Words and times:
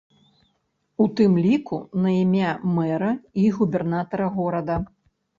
У 1.03 1.05
тым 1.17 1.33
ліку 1.47 1.75
на 2.05 2.09
імя 2.21 2.53
мэра 2.77 3.11
і 3.41 3.43
губернатара 3.57 4.27
горада. 4.39 4.79